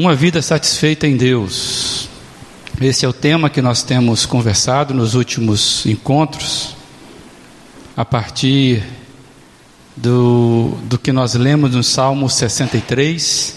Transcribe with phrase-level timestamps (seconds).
[0.00, 2.08] Uma vida satisfeita em Deus.
[2.80, 6.76] Esse é o tema que nós temos conversado nos últimos encontros,
[7.96, 8.84] a partir
[9.96, 13.56] do, do que nós lemos no Salmo 63.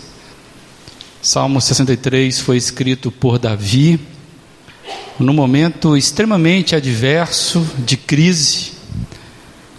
[1.22, 4.00] Salmo 63 foi escrito por Davi,
[5.20, 8.71] num momento extremamente adverso, de crise,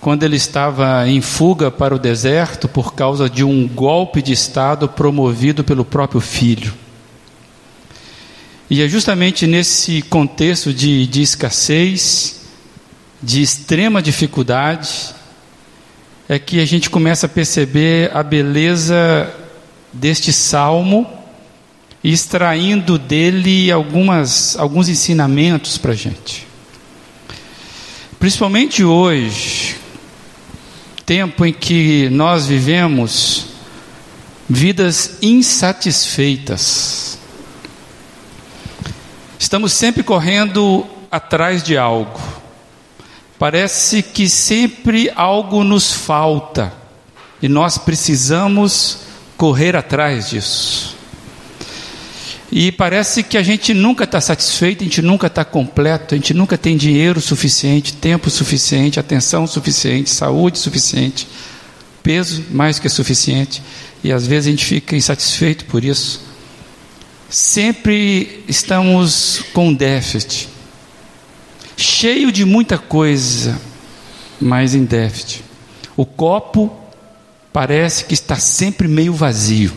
[0.02, 4.88] quando ele estava em fuga para o deserto por causa de um golpe de Estado
[4.88, 6.74] promovido pelo próprio filho.
[8.68, 12.40] E é justamente nesse contexto de, de escassez,
[13.22, 15.14] de extrema dificuldade,
[16.28, 19.32] é que a gente começa a perceber a beleza
[19.92, 21.06] deste salmo,
[22.02, 26.44] extraindo dele algumas, alguns ensinamentos para a gente.
[28.18, 29.76] Principalmente hoje,
[31.04, 33.46] tempo em que nós vivemos
[34.48, 37.18] vidas insatisfeitas.
[39.38, 42.20] Estamos sempre correndo atrás de algo.
[43.38, 46.72] Parece que sempre algo nos falta
[47.40, 48.98] e nós precisamos
[49.36, 50.91] correr atrás disso.
[52.54, 56.34] E parece que a gente nunca está satisfeito, a gente nunca está completo, a gente
[56.34, 61.26] nunca tem dinheiro suficiente, tempo suficiente, atenção suficiente, saúde suficiente,
[62.02, 63.62] peso mais que suficiente,
[64.04, 66.20] e às vezes a gente fica insatisfeito por isso.
[67.30, 70.46] Sempre estamos com déficit,
[71.74, 73.58] cheio de muita coisa,
[74.38, 75.42] mas em déficit.
[75.96, 76.70] O copo
[77.50, 79.72] parece que está sempre meio vazio.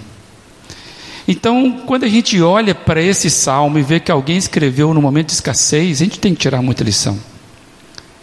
[1.27, 5.27] Então, quando a gente olha para esse salmo e vê que alguém escreveu no momento
[5.27, 7.19] de escassez, a gente tem que tirar muita lição.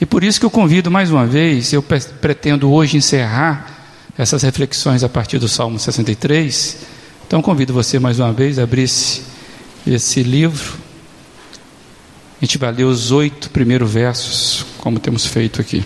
[0.01, 3.73] E por isso que eu convido mais uma vez, eu pretendo hoje encerrar
[4.17, 6.77] essas reflexões a partir do Salmo 63.
[7.27, 9.23] Então convido você mais uma vez a abrir esse,
[9.87, 10.75] esse livro.
[12.41, 15.85] A gente vai ler os oito primeiros versos, como temos feito aqui.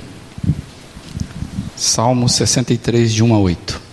[1.76, 3.85] Salmo 63, de 1 a 8.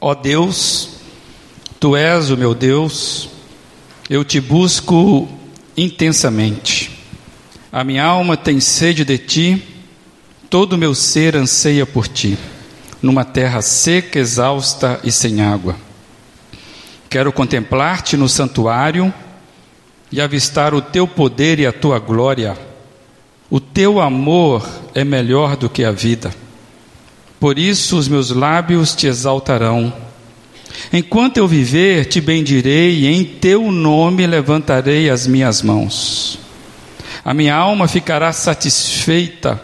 [0.00, 0.90] Ó Deus,
[1.80, 3.28] tu és o meu Deus,
[4.10, 5.28] eu te busco
[5.76, 6.90] intensamente.
[7.72, 9.62] A minha alma tem sede de ti,
[10.50, 12.38] todo o meu ser anseia por ti,
[13.00, 15.76] numa terra seca, exausta e sem água.
[17.08, 19.12] Quero contemplar-te no santuário
[20.12, 22.56] e avistar o teu poder e a tua glória.
[23.48, 26.32] O teu amor é melhor do que a vida.
[27.38, 29.92] Por isso os meus lábios te exaltarão.
[30.92, 36.38] Enquanto eu viver, te bendirei, e em teu nome levantarei as minhas mãos.
[37.24, 39.60] A minha alma ficará satisfeita,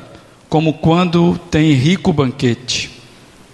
[0.49, 2.91] como quando tem rico banquete.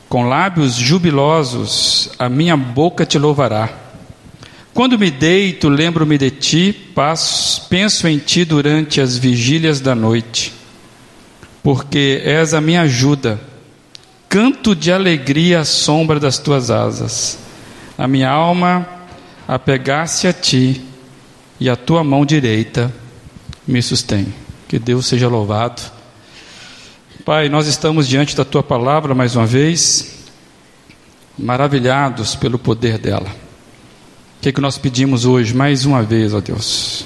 [0.08, 3.68] Com lábios jubilosos, a minha boca te louvará.
[4.72, 10.52] Quando me deito, lembro-me de ti, passo, penso em ti durante as vigílias da noite,
[11.62, 13.47] porque és a minha ajuda
[14.28, 17.38] canto de alegria à sombra das tuas asas.
[17.96, 18.86] A minha alma
[19.46, 20.82] apegasse a ti
[21.58, 22.92] e a tua mão direita
[23.66, 24.32] me sustém.
[24.68, 25.82] Que Deus seja louvado.
[27.24, 30.24] Pai, nós estamos diante da tua palavra mais uma vez,
[31.38, 33.28] maravilhados pelo poder dela.
[34.38, 37.04] O que, é que nós pedimos hoje, mais uma vez, ó Deus?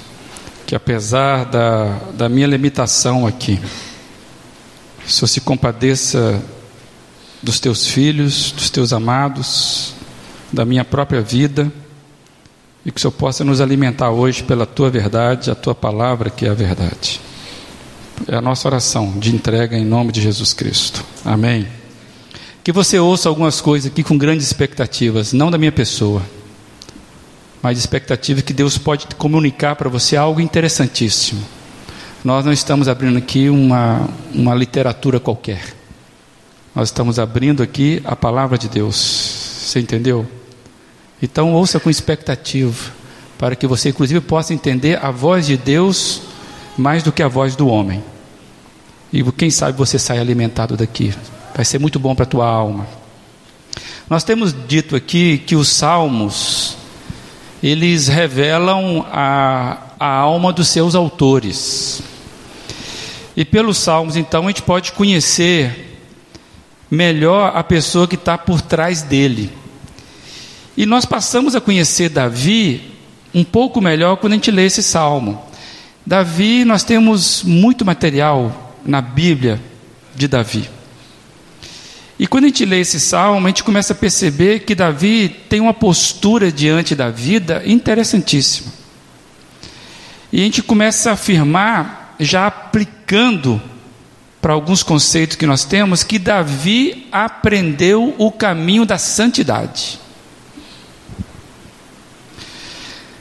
[0.67, 3.59] Que apesar da, da minha limitação aqui,
[5.05, 6.41] o Senhor se compadeça
[7.43, 9.93] dos teus filhos, dos teus amados,
[10.51, 11.69] da minha própria vida,
[12.85, 16.45] e que o Senhor possa nos alimentar hoje pela tua verdade, a tua palavra que
[16.45, 17.19] é a verdade.
[18.27, 21.03] É a nossa oração de entrega em nome de Jesus Cristo.
[21.25, 21.67] Amém.
[22.63, 26.21] Que você ouça algumas coisas aqui com grandes expectativas, não da minha pessoa,
[27.61, 31.43] mas expectativa que Deus pode comunicar para você algo interessantíssimo.
[32.23, 35.82] Nós não estamos abrindo aqui uma, uma literatura qualquer.
[36.75, 38.95] Nós estamos abrindo aqui a palavra de Deus.
[38.95, 40.25] Você entendeu?
[41.21, 42.91] Então ouça com expectativa,
[43.37, 46.23] para que você inclusive possa entender a voz de Deus
[46.75, 48.03] mais do que a voz do homem.
[49.11, 51.13] E quem sabe você sai alimentado daqui.
[51.55, 52.87] Vai ser muito bom para a tua alma.
[54.09, 56.75] Nós temos dito aqui que os salmos
[57.61, 62.01] eles revelam a, a alma dos seus autores.
[63.37, 65.92] E pelos salmos, então, a gente pode conhecer
[66.93, 69.51] melhor a pessoa que está por trás dele.
[70.77, 72.93] E nós passamos a conhecer Davi
[73.33, 75.43] um pouco melhor quando a gente lê esse salmo.
[76.05, 79.59] Davi, nós temos muito material na Bíblia
[80.13, 80.69] de Davi.
[82.19, 85.59] E quando a gente lê esse salmo, a gente começa a perceber que Davi tem
[85.59, 88.71] uma postura diante da vida interessantíssima.
[90.31, 93.59] E a gente começa a afirmar, já aplicando
[94.43, 99.97] para alguns conceitos que nós temos, que Davi aprendeu o caminho da santidade.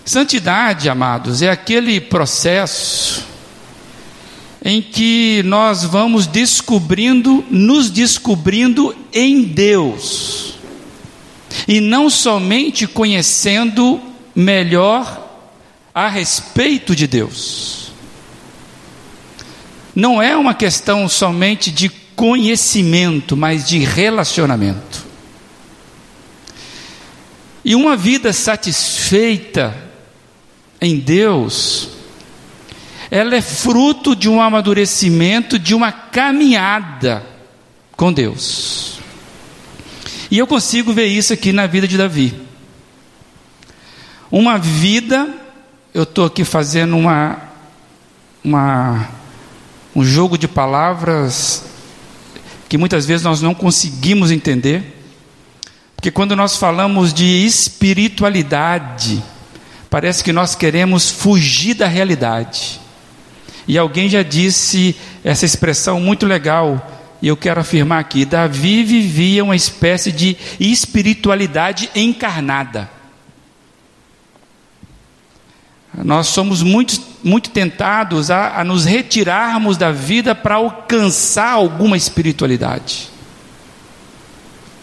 [0.05, 3.25] Santidade, amados, é aquele processo
[4.65, 10.55] em que nós vamos descobrindo, nos descobrindo em Deus,
[11.69, 14.01] e não somente conhecendo
[14.35, 15.31] melhor
[15.95, 17.82] a respeito de Deus.
[19.95, 25.05] Não é uma questão somente de conhecimento, mas de relacionamento.
[27.65, 29.77] E uma vida satisfeita
[30.81, 31.93] em Deus
[33.13, 37.23] ela é fruto de um amadurecimento, de uma caminhada
[37.95, 39.01] com Deus.
[40.31, 42.35] E eu consigo ver isso aqui na vida de Davi.
[44.31, 45.29] Uma vida,
[45.93, 47.39] eu estou aqui fazendo uma,
[48.43, 49.07] uma,
[49.95, 51.65] um jogo de palavras
[52.69, 54.99] que muitas vezes nós não conseguimos entender,
[55.95, 59.23] porque quando nós falamos de espiritualidade,
[59.91, 62.81] parece que nós queremos fugir da realidade.
[63.69, 66.91] E alguém já disse essa expressão muito legal,
[67.21, 72.91] e eu quero afirmar aqui: Davi vivia uma espécie de espiritualidade encarnada.
[75.95, 83.11] Nós somos muito, muito tentados a, a nos retirarmos da vida para alcançar alguma espiritualidade.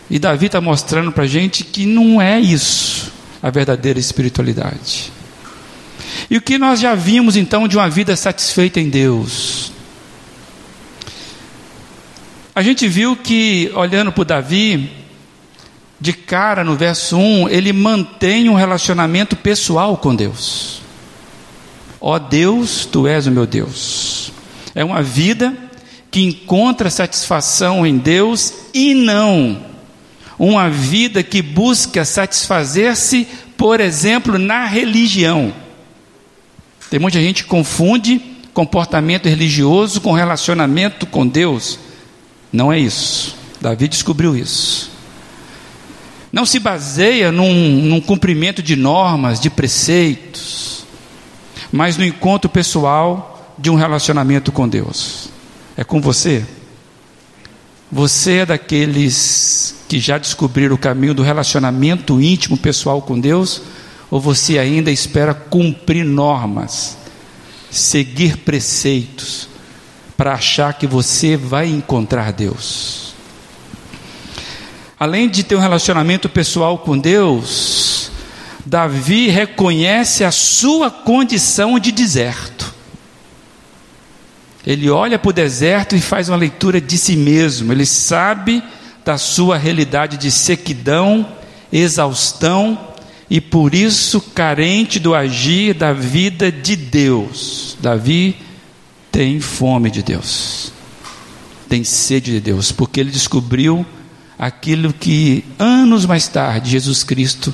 [0.10, 3.12] E Davi está mostrando para a gente que não é isso
[3.42, 5.12] a verdadeira espiritualidade.
[6.30, 9.72] E o que nós já vimos então de uma vida satisfeita em Deus?
[12.56, 14.92] A gente viu que, olhando para Davi,
[16.00, 20.82] de cara no verso 1, ele mantém um relacionamento pessoal com Deus.
[22.02, 24.32] Ó oh Deus, tu és o meu Deus.
[24.74, 25.54] É uma vida
[26.10, 29.70] que encontra satisfação em Deus e não
[30.40, 35.54] uma vida que busca satisfazer-se, por exemplo, na religião.
[36.90, 38.22] Tem muita gente que confunde
[38.54, 41.78] comportamento religioso com relacionamento com Deus.
[42.52, 43.36] Não é isso.
[43.60, 44.90] Davi descobriu isso.
[46.32, 50.79] Não se baseia num, num cumprimento de normas, de preceitos,
[51.72, 55.30] mas no encontro pessoal de um relacionamento com Deus.
[55.76, 56.46] É com você?
[57.92, 63.62] Você é daqueles que já descobriram o caminho do relacionamento íntimo pessoal com Deus?
[64.12, 66.98] Ou você ainda espera cumprir normas,
[67.72, 69.50] seguir preceitos,
[70.16, 73.14] para achar que você vai encontrar Deus?
[75.00, 77.99] Além de ter um relacionamento pessoal com Deus,
[78.70, 82.72] Davi reconhece a sua condição de deserto.
[84.64, 88.62] Ele olha para o deserto e faz uma leitura de si mesmo, ele sabe
[89.04, 91.28] da sua realidade de sequidão,
[91.74, 92.78] exaustão
[93.28, 97.76] e por isso carente do agir da vida de Deus.
[97.82, 98.36] Davi
[99.12, 100.72] tem fome de Deus,
[101.68, 103.84] tem sede de Deus, porque ele descobriu
[104.38, 107.52] aquilo que anos mais tarde Jesus Cristo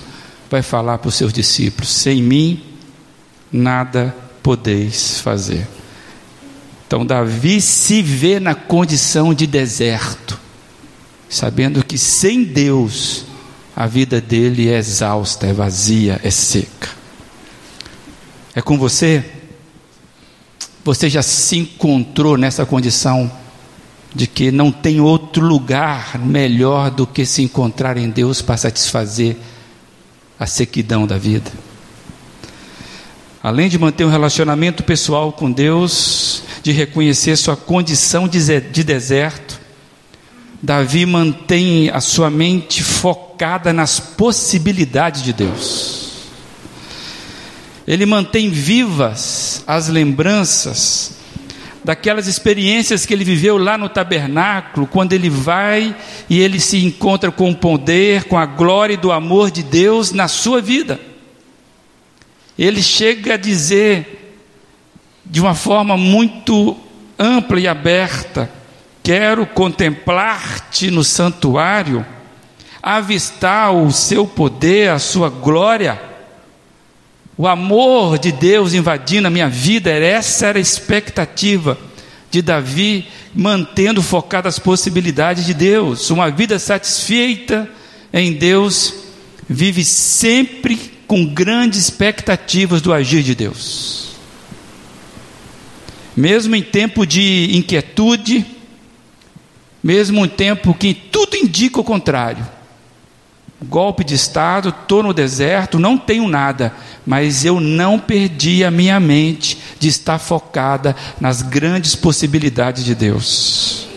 [0.50, 2.64] vai falar para os seus discípulos: sem mim
[3.52, 5.68] nada podeis fazer.
[6.88, 10.40] Então, Davi se vê na condição de deserto,
[11.28, 13.25] sabendo que sem Deus
[13.75, 16.90] a vida dele é exausta, é vazia, é seca.
[18.54, 19.25] É com você?
[20.84, 23.30] Você já se encontrou nessa condição
[24.14, 29.36] de que não tem outro lugar melhor do que se encontrar em Deus para satisfazer
[30.39, 31.51] a sequidão da vida?
[33.42, 39.60] Além de manter um relacionamento pessoal com Deus, de reconhecer sua condição de deserto,
[40.62, 46.06] Davi mantém a sua mente focada nas possibilidades de Deus.
[47.88, 51.14] Ele mantém vivas as lembranças
[51.86, 55.96] daquelas experiências que ele viveu lá no tabernáculo, quando ele vai
[56.27, 60.12] e ele se encontra com o poder, com a glória e do amor de Deus
[60.12, 61.00] na sua vida.
[62.58, 64.36] Ele chega a dizer
[65.24, 66.75] de uma forma muito
[67.20, 68.50] ampla e aberta:
[69.04, 72.04] Quero contemplar-te no santuário,
[72.82, 76.01] avistar o seu poder, a sua glória,
[77.38, 79.92] o amor de Deus invadindo a minha vida.
[79.92, 81.77] Essa era a expectativa
[82.32, 86.10] de Davi, mantendo focado as possibilidades de Deus.
[86.10, 87.70] Uma vida satisfeita
[88.13, 88.94] em Deus
[89.48, 94.15] vive sempre com grandes expectativas do agir de Deus.
[96.15, 98.46] Mesmo em tempo de inquietude,
[99.84, 102.46] mesmo em tempo que tudo indica o contrário,
[103.63, 106.74] golpe de Estado, estou no deserto, não tenho nada,
[107.06, 113.88] mas eu não perdi a minha mente de estar focada nas grandes possibilidades de Deus.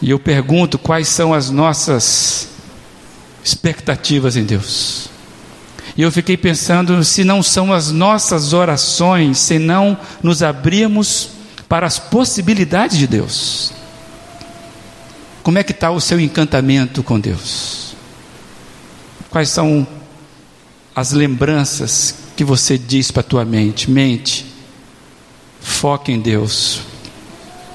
[0.00, 2.48] E eu pergunto quais são as nossas
[3.44, 5.08] expectativas em Deus.
[5.96, 11.30] E eu fiquei pensando se não são as nossas orações, se não nos abrirmos
[11.68, 13.72] para as possibilidades de Deus.
[15.42, 17.94] Como é que está o seu encantamento com Deus?
[19.30, 19.86] Quais são
[20.94, 23.90] as lembranças que você diz para a tua mente?
[23.90, 24.44] Mente,
[25.60, 26.80] foque em Deus,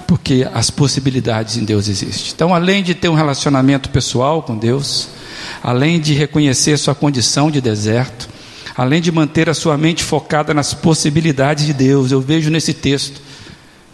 [0.06, 2.32] porque as possibilidades em Deus existem.
[2.34, 5.10] Então, além de ter um relacionamento pessoal com Deus,
[5.64, 8.30] além de reconhecer sua condição de deserto,
[8.76, 13.20] além de manter a sua mente focada nas possibilidades de Deus, eu vejo nesse texto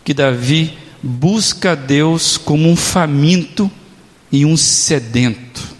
[0.04, 3.72] que Davi busca Deus como um faminto
[4.30, 5.73] e um sedento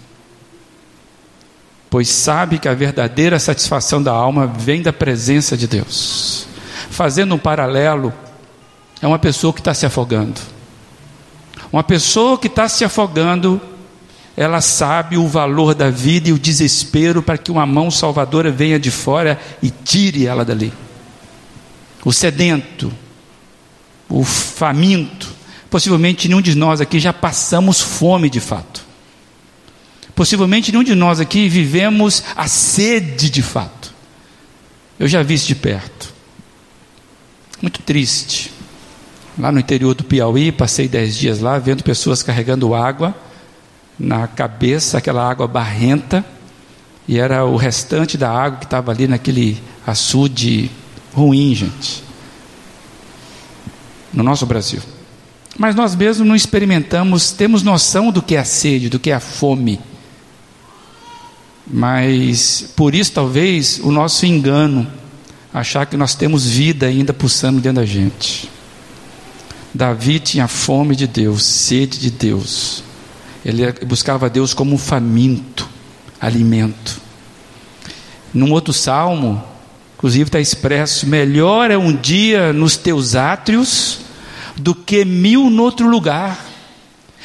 [1.94, 6.44] pois sabe que a verdadeira satisfação da alma vem da presença de Deus.
[6.90, 8.12] Fazendo um paralelo,
[9.00, 10.40] é uma pessoa que está se afogando.
[11.72, 13.60] Uma pessoa que está se afogando,
[14.36, 18.80] ela sabe o valor da vida e o desespero para que uma mão salvadora venha
[18.80, 20.72] de fora e tire ela dali.
[22.04, 22.92] O sedento,
[24.08, 25.32] o faminto,
[25.70, 28.83] possivelmente nenhum de nós aqui já passamos fome de fato.
[30.14, 33.92] Possivelmente nenhum de nós aqui vivemos a sede de fato.
[34.98, 36.12] Eu já vi isso de perto.
[37.60, 38.52] Muito triste.
[39.38, 43.14] Lá no interior do Piauí, passei dez dias lá vendo pessoas carregando água
[43.98, 46.24] na cabeça, aquela água barrenta,
[47.06, 50.70] e era o restante da água que estava ali naquele açude
[51.12, 52.02] ruim, gente.
[54.12, 54.80] No nosso Brasil.
[55.58, 59.14] Mas nós mesmos não experimentamos, temos noção do que é a sede, do que é
[59.14, 59.80] a fome.
[61.66, 64.86] Mas por isso talvez o nosso engano,
[65.52, 68.50] achar que nós temos vida ainda pulsando dentro da gente.
[69.72, 72.84] Davi tinha fome de Deus, sede de Deus.
[73.44, 75.68] Ele buscava Deus como um faminto,
[76.20, 77.00] alimento.
[78.32, 79.42] Num outro salmo,
[79.96, 84.00] inclusive está expresso: melhor é um dia nos teus átrios
[84.56, 86.53] do que mil no outro lugar.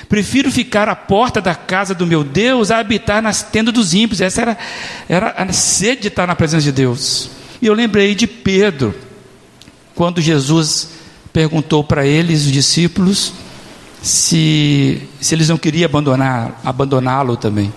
[0.08, 4.22] Prefiro ficar à porta da casa do meu Deus a habitar nas tendas dos ímpios.
[4.22, 4.58] Essa era,
[5.08, 7.29] era a sede de estar na presença de Deus.
[7.62, 8.96] E eu lembrei de Pedro,
[9.94, 10.89] quando Jesus
[11.34, 13.34] perguntou para eles, os discípulos,
[14.01, 17.74] se, se eles não queriam abandonar, abandoná-lo também.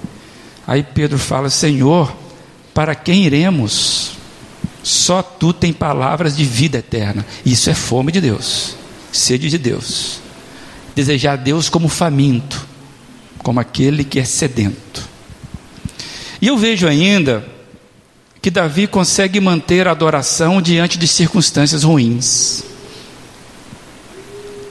[0.66, 2.14] Aí Pedro fala: Senhor,
[2.72, 4.12] para quem iremos?
[4.84, 7.24] Só tu tem palavras de vida eterna.
[7.44, 8.76] Isso é fome de Deus,
[9.12, 10.22] sede de Deus
[10.94, 12.66] desejar Deus como faminto,
[13.38, 15.08] como aquele que é sedento.
[16.40, 17.46] E eu vejo ainda
[18.40, 22.64] que Davi consegue manter a adoração diante de circunstâncias ruins.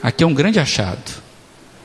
[0.02, 1.22] Aqui é um grande achado.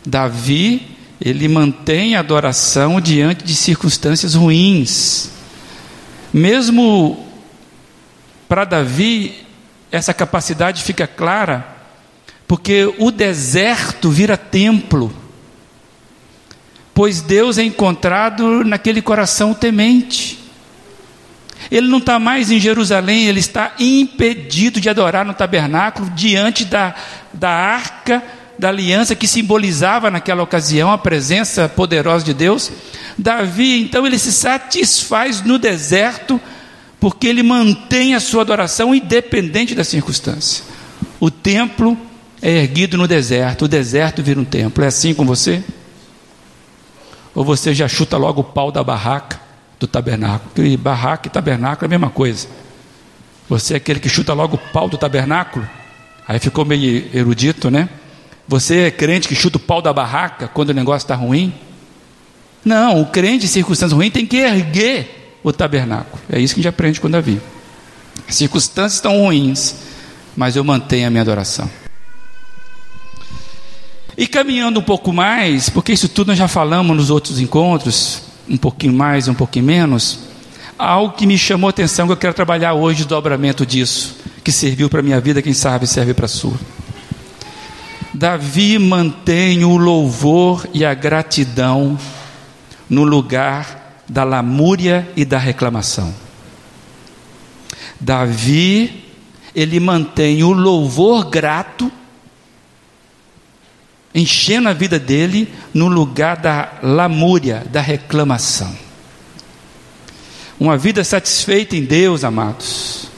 [0.06, 5.30] Davi, ele mantém a adoração diante de circunstâncias ruins.
[6.34, 7.26] Mesmo
[8.50, 9.46] para Davi,
[9.92, 11.77] essa capacidade fica clara
[12.48, 15.14] porque o deserto vira templo,
[16.94, 20.40] pois Deus é encontrado naquele coração temente.
[21.70, 26.96] Ele não está mais em Jerusalém, ele está impedido de adorar no tabernáculo, diante da,
[27.34, 28.24] da arca
[28.58, 32.72] da aliança que simbolizava naquela ocasião a presença poderosa de Deus.
[33.18, 36.42] Davi, então, ele se satisfaz no deserto,
[37.00, 40.64] porque ele mantém a sua adoração independente da circunstância.
[41.20, 41.98] O templo
[42.48, 44.82] é erguido no deserto, o deserto vira um templo.
[44.82, 45.62] É assim com você?
[47.36, 49.38] Ou você já chuta logo o pau da barraca
[49.78, 50.50] do tabernáculo?
[50.56, 52.48] Porque barraca e tabernáculo é a mesma coisa.
[53.50, 55.68] Você é aquele que chuta logo o pau do tabernáculo?
[56.26, 57.90] Aí ficou meio erudito, né?
[58.48, 61.54] Você é crente que chuta o pau da barraca quando o negócio está ruim?
[62.64, 66.18] Não, o crente em circunstâncias ruins tem que erguer o tabernáculo.
[66.30, 67.42] É isso que a gente aprende com Davi.
[68.26, 69.76] As circunstâncias estão ruins,
[70.34, 71.70] mas eu mantenho a minha adoração.
[74.18, 78.58] E caminhando um pouco mais, porque isso tudo nós já falamos nos outros encontros, um
[78.58, 80.20] pouquinho mais, um pouquinho menos,
[80.78, 84.52] algo que me chamou a atenção que eu quero trabalhar hoje, o dobramento disso, que
[84.52, 86.58] serviu para a minha vida, quem sabe serve para a sua.
[88.14, 91.96] Davi mantém o louvor e a gratidão
[92.90, 96.12] no lugar da lamúria e da reclamação.
[98.00, 99.04] Davi,
[99.54, 101.92] ele mantém o louvor grato,
[104.18, 108.76] enchendo a vida dele no lugar da lamúria, da reclamação.
[110.60, 113.12] Uma vida satisfeita em Deus, amados,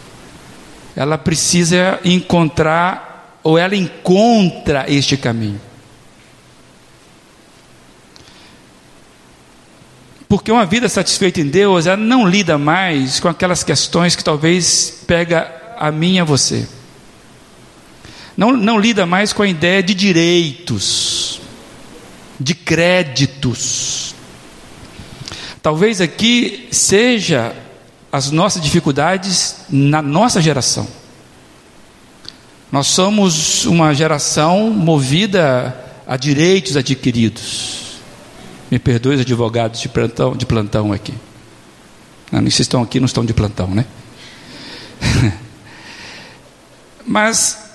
[0.97, 5.61] ela precisa encontrar, ou ela encontra este caminho.
[10.27, 15.01] Porque uma vida satisfeita em Deus, ela não lida mais com aquelas questões que talvez
[15.07, 16.67] pega a mim e a você.
[18.39, 21.41] Não, não lida mais com a ideia de direitos,
[22.39, 24.15] de créditos.
[25.61, 27.53] Talvez aqui seja
[28.09, 30.87] as nossas dificuldades na nossa geração.
[32.71, 35.77] Nós somos uma geração movida
[36.07, 37.99] a direitos adquiridos.
[38.71, 41.13] Me perdoe os advogados de plantão, de plantão aqui.
[42.31, 43.85] Não, vocês estão aqui, não estão de plantão, né?
[47.05, 47.67] Mas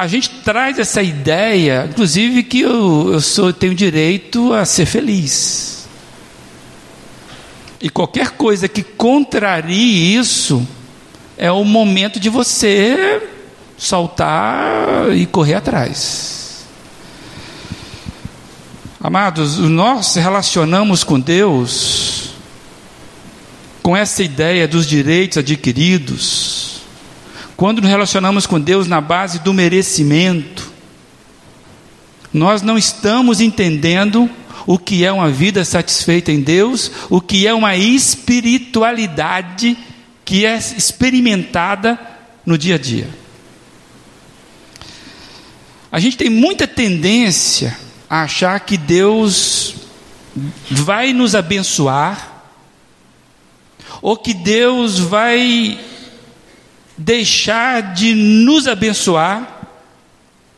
[0.00, 5.86] a gente traz essa ideia, inclusive que eu, eu sou, tenho direito a ser feliz.
[7.78, 10.66] E qualquer coisa que contrarie isso
[11.36, 13.28] é o momento de você
[13.76, 16.64] saltar e correr atrás.
[18.98, 22.30] Amados, nós relacionamos com Deus
[23.82, 26.79] com essa ideia dos direitos adquiridos.
[27.60, 30.72] Quando nos relacionamos com Deus na base do merecimento,
[32.32, 34.30] nós não estamos entendendo
[34.66, 39.76] o que é uma vida satisfeita em Deus, o que é uma espiritualidade
[40.24, 42.00] que é experimentada
[42.46, 43.10] no dia a dia.
[45.92, 47.76] A gente tem muita tendência
[48.08, 49.74] a achar que Deus
[50.70, 52.42] vai nos abençoar,
[54.00, 55.89] ou que Deus vai
[57.00, 59.58] deixar de nos abençoar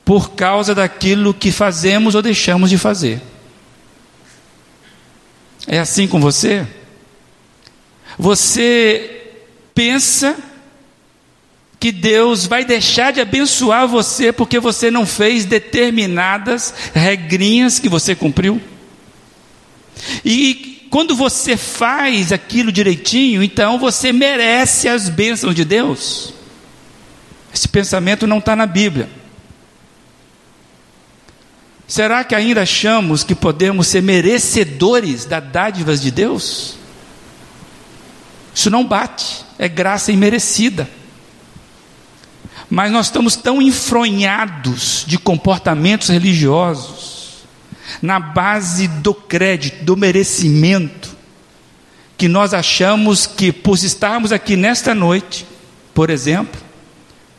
[0.05, 3.23] por causa daquilo que fazemos ou deixamos de fazer.
[5.69, 6.67] É assim com você?
[8.19, 9.23] Você
[9.73, 10.37] pensa
[11.79, 18.17] que Deus vai deixar de abençoar você porque você não fez determinadas regrinhas que você
[18.17, 18.61] cumpriu.
[20.25, 26.35] E quando você faz aquilo direitinho, então você merece as bênçãos de Deus.
[27.51, 29.09] Esse pensamento não está na Bíblia.
[31.89, 36.75] Será que ainda achamos que podemos ser merecedores das dádivas de Deus?
[38.55, 40.87] Isso não bate, é graça imerecida.
[42.69, 47.12] Mas nós estamos tão enfronhados de comportamentos religiosos,
[48.01, 51.17] na base do crédito, do merecimento,
[52.17, 55.47] que nós achamos que, por estarmos aqui nesta noite,
[55.93, 56.61] por exemplo,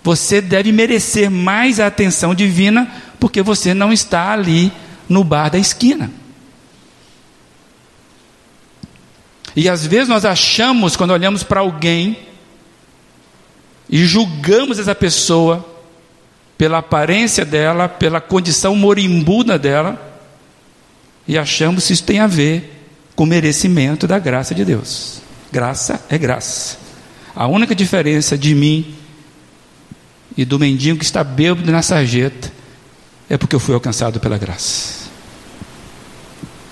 [0.03, 4.71] você deve merecer mais a atenção divina, porque você não está ali
[5.07, 6.11] no bar da esquina.
[9.55, 12.17] E às vezes nós achamos, quando olhamos para alguém,
[13.89, 15.65] e julgamos essa pessoa
[16.57, 20.12] pela aparência dela, pela condição moribunda dela,
[21.27, 22.81] e achamos que isso tem a ver
[23.15, 25.21] com o merecimento da graça de Deus.
[25.51, 26.77] Graça é graça.
[27.35, 28.95] A única diferença de mim
[30.35, 32.51] e do mendigo que está bêbado na sarjeta
[33.29, 35.03] é porque eu fui alcançado pela graça.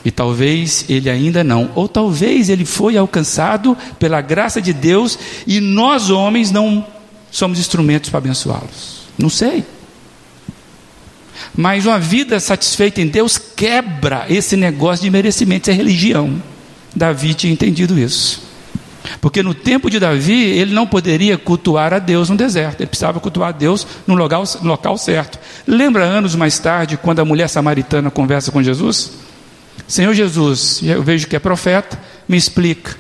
[0.04, 5.60] E talvez ele ainda não, ou talvez ele foi alcançado pela graça de Deus e
[5.60, 6.86] nós homens não
[7.30, 9.04] somos instrumentos para abençoá-los.
[9.18, 9.64] Não sei.
[11.56, 16.42] Mas uma vida satisfeita em Deus quebra esse negócio de merecimento, isso é religião.
[16.96, 18.52] Davi tinha entendido isso.
[19.20, 23.20] Porque no tempo de Davi, ele não poderia cultuar a Deus no deserto, ele precisava
[23.20, 25.40] cultuar a Deus no local, no local certo.
[25.68, 29.12] Lembra anos mais tarde, quando a mulher samaritana conversa com Jesus?
[29.88, 32.96] Senhor Jesus, eu vejo que é profeta, me explica.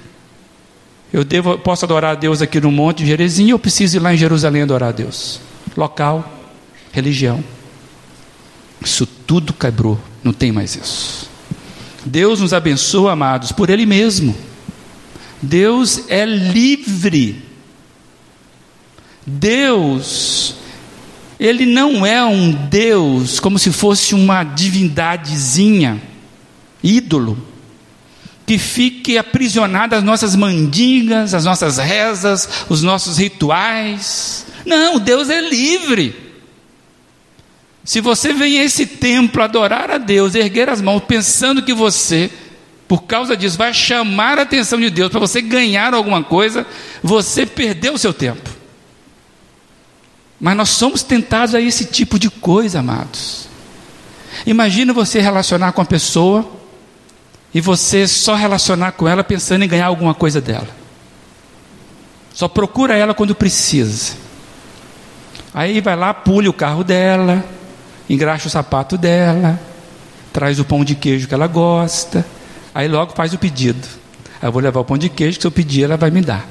[1.13, 4.17] Eu devo, posso adorar a Deus aqui no Monte Gerizim, ou preciso ir lá em
[4.17, 5.39] Jerusalém adorar a Deus?
[5.75, 6.27] Local,
[6.91, 7.43] religião.
[8.83, 11.29] Isso tudo quebrou, não tem mais isso.
[12.05, 14.35] Deus nos abençoa, amados, por Ele mesmo.
[15.41, 17.43] Deus é livre.
[19.25, 20.55] Deus,
[21.39, 26.01] Ele não é um Deus como se fosse uma divindadezinha,
[26.83, 27.51] ídolo
[28.51, 34.45] que fique aprisionada as nossas mandingas, as nossas rezas, os nossos rituais.
[34.65, 36.30] Não, Deus é livre.
[37.83, 42.29] Se você vem a esse templo adorar a Deus, erguer as mãos, pensando que você,
[42.87, 46.65] por causa disso, vai chamar a atenção de Deus para você ganhar alguma coisa,
[47.01, 48.49] você perdeu o seu tempo.
[50.39, 53.47] Mas nós somos tentados a esse tipo de coisa, amados.
[54.45, 56.49] Imagina você relacionar com a pessoa
[57.53, 60.69] e você só relacionar com ela pensando em ganhar alguma coisa dela.
[62.33, 64.13] Só procura ela quando precisa.
[65.53, 67.43] Aí vai lá, pule o carro dela,
[68.13, 69.59] engraxa o sapato dela,
[70.33, 72.25] traz o pão de queijo que ela gosta,
[72.75, 73.87] aí logo faz o pedido.
[74.41, 76.47] Eu vou levar o pão de queijo que se eu pedir ela vai me dar.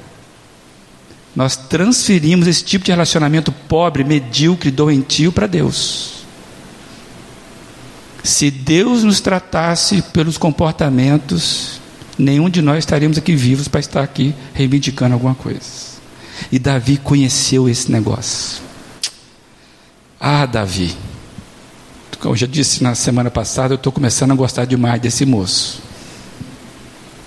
[1.34, 6.24] Nós transferimos esse tipo de relacionamento pobre, medíocre, doentio para Deus.
[8.22, 11.80] Se Deus nos tratasse pelos comportamentos,
[12.18, 15.90] nenhum de nós estaríamos aqui vivos para estar aqui reivindicando alguma coisa.
[16.50, 18.62] E Davi conheceu esse negócio.
[20.18, 20.94] Ah, Davi,
[22.24, 25.82] eu já disse na semana passada, eu estou começando a gostar demais desse moço.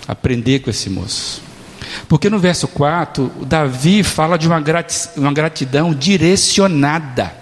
[0.08, 1.42] Aprender com esse moço.
[2.08, 4.62] Porque no verso 4, Davi fala de uma
[5.32, 7.34] gratidão direcionada.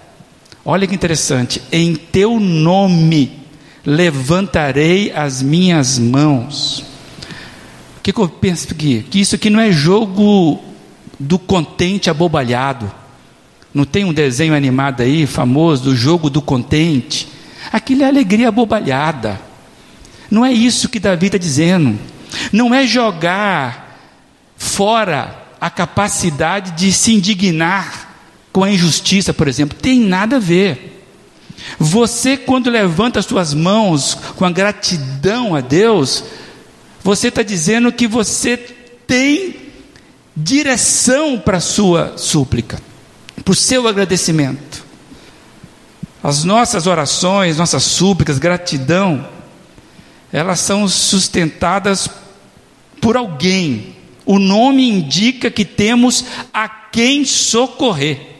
[0.64, 1.62] Olha que interessante.
[1.72, 3.42] Em teu nome
[3.86, 6.86] levantarei as minhas mãos.
[7.98, 9.06] O que, que eu penso aqui?
[9.10, 10.60] Que isso aqui não é jogo
[11.20, 12.92] do contente abobalhado.
[13.74, 17.28] Não tem um desenho animado aí, famoso, do jogo do contente?
[17.71, 19.39] Aquilo é alegria abobalhada.
[20.30, 22.00] Não é isso que Davi está dizendo.
[22.52, 24.00] Não é jogar
[24.56, 28.10] fora a capacidade de se indignar
[28.52, 29.78] com a injustiça, por exemplo.
[29.78, 31.06] Tem nada a ver.
[31.78, 36.24] Você, quando levanta as suas mãos com a gratidão a Deus,
[37.04, 38.58] você está dizendo que você
[39.06, 39.56] tem
[40.36, 42.80] direção para a sua súplica,
[43.43, 44.90] para o seu agradecimento.
[46.23, 49.27] As nossas orações, nossas súplicas, gratidão,
[50.31, 52.10] elas são sustentadas
[52.99, 53.95] por alguém.
[54.25, 58.31] O nome indica que temos a quem socorrer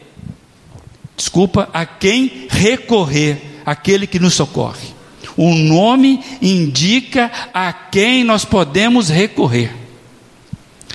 [1.22, 4.88] desculpa, a quem recorrer, aquele que nos socorre.
[5.36, 9.72] O nome indica a quem nós podemos recorrer,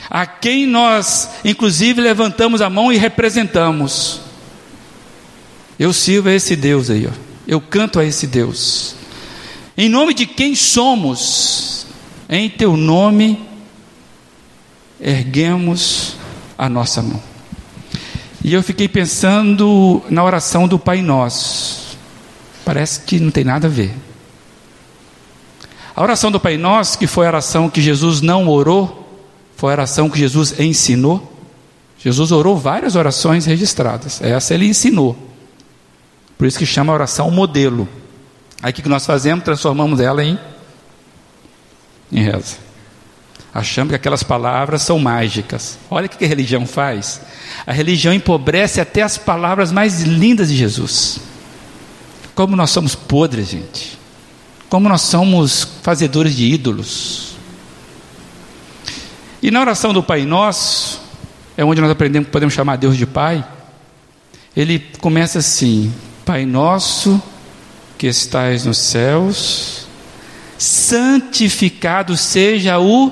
[0.09, 4.21] a quem nós, inclusive, levantamos a mão e representamos.
[5.79, 7.11] Eu sirvo a esse Deus aí, ó.
[7.47, 8.95] eu canto a esse Deus.
[9.77, 11.85] Em nome de quem somos,
[12.27, 13.47] em teu nome,
[14.99, 16.15] erguemos
[16.57, 17.21] a nossa mão.
[18.43, 21.97] E eu fiquei pensando na oração do Pai Nosso.
[22.65, 23.93] Parece que não tem nada a ver.
[25.95, 29.05] A oração do Pai Nosso, que foi a oração que Jesus não orou,
[29.55, 31.33] foi a oração que Jesus ensinou.
[31.99, 34.21] Jesus orou várias orações registradas.
[34.21, 35.26] Essa ele ensinou.
[36.37, 37.87] Por isso que chama a oração modelo.
[38.61, 39.43] Aí o que nós fazemos?
[39.43, 40.37] Transformamos ela em,
[42.11, 42.67] em reza
[43.57, 45.79] achando que aquelas palavras são mágicas.
[45.89, 47.21] Olha o que a religião faz.
[47.65, 51.19] A religião empobrece até as palavras mais lindas de Jesus.
[52.35, 53.97] Como nós somos podres, gente.
[54.69, 57.35] Como nós somos fazedores de ídolos.
[59.41, 61.01] E na oração do Pai Nosso,
[61.57, 63.43] é onde nós aprendemos que podemos chamar Deus de Pai.
[64.55, 65.91] Ele começa assim:
[66.27, 67.23] Pai Nosso
[67.97, 69.87] que estais nos céus,
[70.57, 73.09] santificado seja o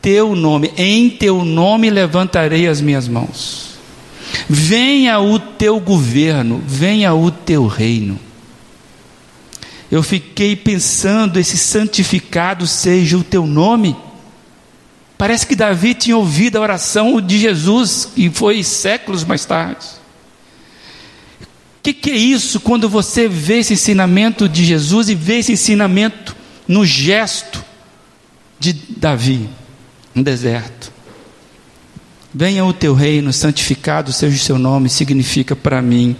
[0.00, 3.74] teu nome, em teu nome levantarei as minhas mãos.
[4.48, 8.18] Venha o teu governo, venha o teu reino.
[9.90, 13.94] Eu fiquei pensando, esse santificado seja o teu nome.
[15.18, 19.97] Parece que Davi tinha ouvido a oração de Jesus e foi séculos mais tarde.
[21.78, 25.52] O que, que é isso quando você vê esse ensinamento de Jesus e vê esse
[25.52, 26.36] ensinamento
[26.66, 27.64] no gesto
[28.58, 29.48] de Davi?
[30.18, 30.92] um deserto.
[32.34, 36.16] Venha o teu reino, santificado seja o seu nome, significa para mim.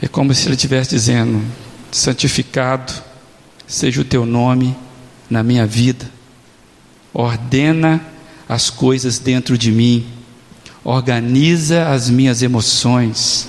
[0.00, 1.42] É como se ele estivesse dizendo:
[1.90, 2.92] santificado
[3.66, 4.74] seja o teu nome
[5.28, 6.10] na minha vida.
[7.12, 8.00] Ordena
[8.48, 10.06] as coisas dentro de mim.
[10.84, 13.48] Organiza as minhas emoções.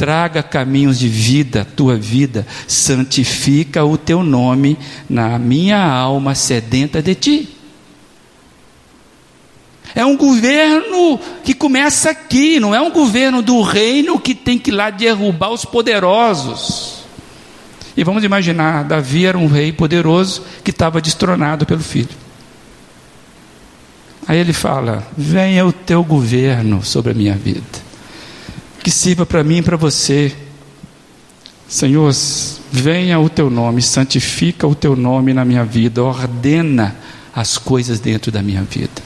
[0.00, 2.46] Traga caminhos de vida, tua vida.
[2.66, 4.78] Santifica o teu nome
[5.10, 7.48] na minha alma sedenta de ti.
[9.94, 14.70] É um governo que começa aqui, não é um governo do reino que tem que
[14.70, 17.04] ir lá derrubar os poderosos.
[17.94, 22.08] E vamos imaginar, Davi era um rei poderoso que estava destronado pelo filho.
[24.26, 27.89] Aí ele fala: Venha o teu governo sobre a minha vida,
[28.82, 30.34] que sirva para mim e para você
[31.70, 32.12] Senhor,
[32.72, 36.96] venha o teu nome, santifica o teu nome na minha vida, ordena
[37.32, 39.00] as coisas dentro da minha vida.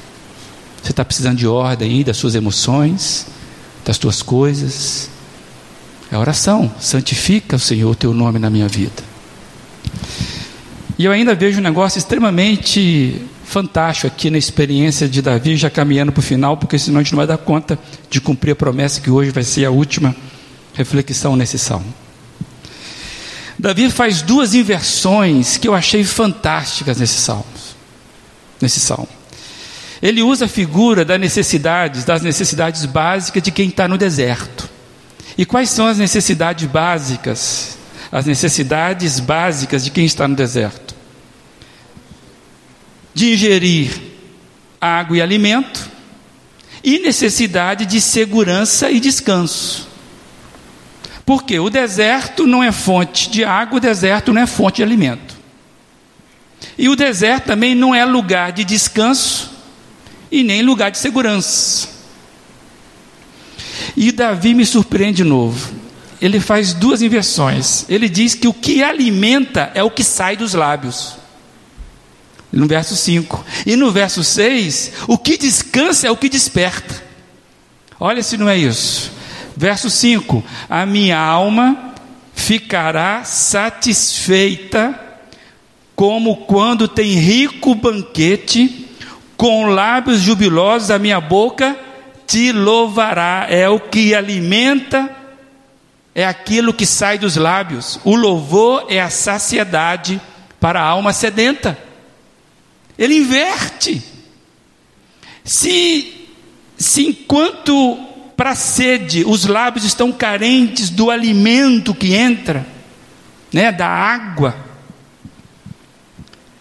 [0.83, 3.27] Você está precisando de ordem aí das suas emoções,
[3.85, 5.11] das tuas coisas.
[6.11, 9.03] É oração, santifica o Senhor o teu nome na minha vida.
[10.99, 13.21] E eu ainda vejo um negócio extremamente
[13.55, 17.13] fantástico aqui na experiência de Davi, já caminhando para o final, porque senão a gente
[17.13, 17.79] não vai dar conta
[18.11, 20.13] de cumprir a promessa que hoje vai ser a última
[20.75, 21.95] reflexão nesse salmo.
[23.57, 27.47] Davi faz duas inversões que eu achei fantásticas nesse salmo.
[28.61, 29.09] Nesse salmo.
[30.03, 34.69] Ele usa a figura das necessidades, das necessidades básicas de quem está no deserto.
[35.39, 37.79] E quais são as necessidades básicas?
[38.11, 40.84] As necessidades básicas de quem está no deserto:
[43.15, 43.93] de ingerir
[44.81, 45.89] água e alimento,
[46.83, 49.89] e necessidade de segurança e descanso.
[51.25, 55.35] Porque o deserto não é fonte de água, o deserto não é fonte de alimento.
[56.77, 59.51] E o deserto também não é lugar de descanso
[60.31, 61.89] e nem lugar de segurança.
[63.97, 65.73] E Davi me surpreende de novo.
[66.21, 67.87] Ele faz duas inversões.
[67.89, 71.17] Ele diz que o que alimenta é o que sai dos lábios.
[72.55, 73.45] No verso 5.
[73.67, 77.03] E no verso 6, o que descansa é o que desperta.
[77.99, 79.11] Olha se não é isso.
[79.57, 81.95] Verso 5: A minha alma
[82.33, 84.99] ficará satisfeita,
[85.97, 88.89] como quando tem rico banquete,
[89.37, 91.77] com lábios jubilosos a minha boca
[92.25, 93.47] te louvará.
[93.51, 95.11] É o que alimenta,
[96.15, 97.99] é aquilo que sai dos lábios.
[98.05, 100.21] O louvor é a saciedade
[100.61, 101.84] para a alma sedenta.
[102.99, 104.03] Ele inverte.
[105.45, 106.29] Se,
[106.77, 107.99] se enquanto
[108.37, 112.67] para a sede, os lábios estão carentes do alimento que entra,
[113.53, 114.57] né, da água.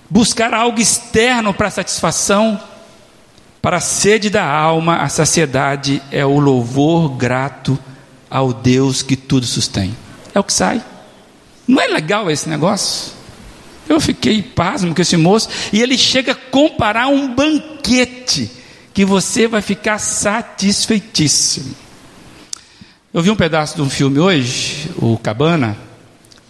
[0.09, 2.61] Buscar algo externo para satisfação,
[3.61, 7.79] para a sede da alma, a saciedade é o louvor grato
[8.29, 9.95] ao Deus que tudo sustém.
[10.35, 10.83] É o que sai.
[11.67, 13.13] Não é legal esse negócio?
[13.93, 18.49] Eu fiquei pasmo com esse moço e ele chega a comparar um banquete
[18.93, 21.75] que você vai ficar satisfeitíssimo.
[23.13, 25.77] Eu vi um pedaço de um filme hoje, o Cabana.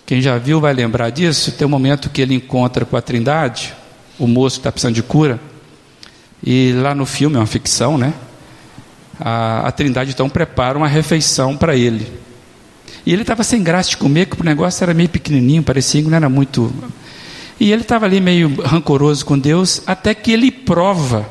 [0.06, 1.52] Quem já viu vai lembrar disso.
[1.52, 3.74] Tem um momento que ele encontra com a Trindade,
[4.18, 5.40] o moço que está precisando de cura.
[6.42, 8.14] E lá no filme, é uma ficção, né?
[9.20, 12.08] A, a Trindade então prepara uma refeição para ele.
[13.06, 16.08] E ele estava sem graça de comer, porque o negócio era meio pequenininho, parecia que
[16.10, 16.74] não era muito.
[17.64, 21.26] E ele estava ali meio rancoroso com Deus, até que ele prova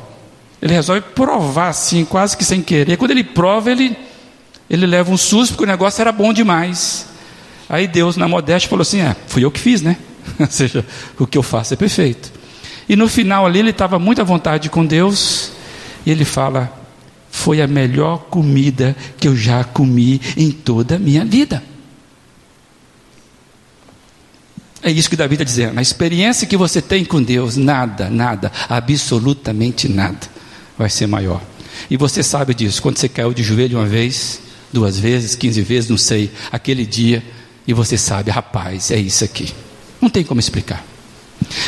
[0.63, 2.95] ele resolve provar assim, quase que sem querer.
[2.95, 3.97] Quando ele prova, ele,
[4.69, 7.05] ele leva um susto, porque o negócio era bom demais.
[7.67, 9.97] Aí Deus, na modéstia, falou assim: É, fui eu que fiz, né?
[10.39, 10.85] Ou seja,
[11.19, 12.31] o que eu faço é perfeito.
[12.87, 15.51] E no final ali, ele estava muito à vontade com Deus,
[16.05, 16.71] e ele fala:
[17.29, 21.61] Foi a melhor comida que eu já comi em toda a minha vida.
[24.83, 25.79] É isso que Davi está dizendo.
[25.79, 30.19] A experiência que você tem com Deus, nada, nada, absolutamente nada
[30.77, 31.41] vai ser maior.
[31.89, 34.41] E você sabe disso, quando você caiu de joelho uma vez,
[34.73, 37.23] duas vezes, quinze vezes, não sei, aquele dia,
[37.65, 39.53] e você sabe, rapaz, é isso aqui.
[40.01, 40.85] Não tem como explicar.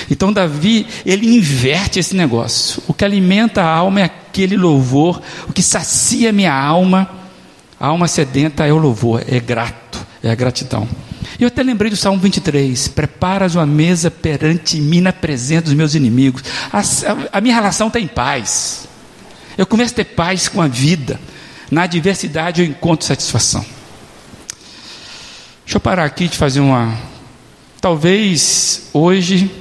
[0.09, 2.83] Então Davi, ele inverte esse negócio.
[2.87, 7.09] O que alimenta a alma é aquele louvor, o que sacia minha alma,
[7.79, 10.87] a alma sedenta é o louvor, é grato, é a gratidão.
[11.39, 15.73] E eu até lembrei do Salmo 23: Preparas uma mesa perante mim na presença dos
[15.73, 16.43] meus inimigos.
[16.71, 18.87] A, a, a minha relação está em paz.
[19.57, 21.19] Eu começo a ter paz com a vida.
[21.69, 23.65] Na adversidade eu encontro satisfação.
[25.65, 26.97] Deixa eu parar aqui de fazer uma.
[27.81, 29.51] Talvez hoje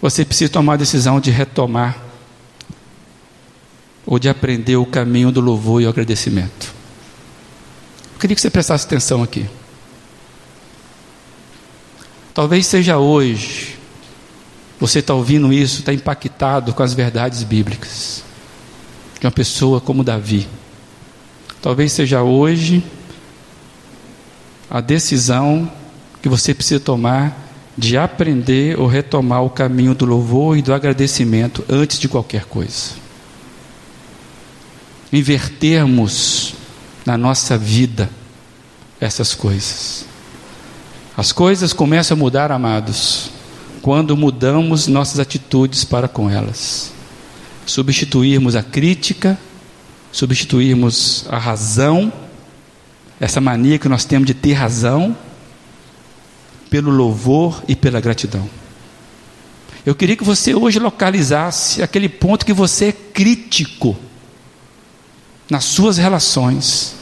[0.00, 1.96] você precise tomar a decisão de retomar
[4.06, 6.72] ou de aprender o caminho do louvor e o agradecimento.
[8.14, 9.46] Eu queria que você prestasse atenção aqui.
[12.32, 13.76] Talvez seja hoje,
[14.78, 18.22] você está ouvindo isso, está impactado com as verdades bíblicas
[19.20, 20.48] de uma pessoa como Davi.
[21.60, 22.82] Talvez seja hoje
[24.70, 25.70] a decisão
[26.22, 27.36] que você precisa tomar
[27.76, 32.92] de aprender ou retomar o caminho do louvor e do agradecimento antes de qualquer coisa.
[35.12, 36.54] Invertermos
[37.04, 38.08] na nossa vida
[39.00, 40.09] essas coisas.
[41.16, 43.30] As coisas começam a mudar, amados,
[43.82, 46.92] quando mudamos nossas atitudes para com elas
[47.70, 49.38] substituirmos a crítica,
[50.10, 52.12] substituirmos a razão,
[53.20, 55.16] essa mania que nós temos de ter razão,
[56.68, 58.48] pelo louvor e pela gratidão.
[59.84, 63.96] Eu queria que você hoje localizasse aquele ponto que você é crítico
[65.48, 66.94] nas suas relações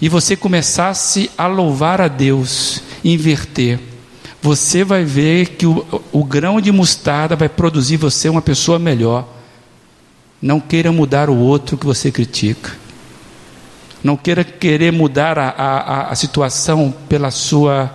[0.00, 3.78] e você começasse a louvar a Deus, inverter.
[4.42, 9.26] Você vai ver que o, o grão de mostarda vai produzir você uma pessoa melhor.
[10.40, 12.76] Não queira mudar o outro que você critica.
[14.04, 17.92] Não queira querer mudar a, a, a situação pela sua,